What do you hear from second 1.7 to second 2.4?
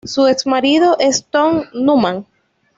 Noonan.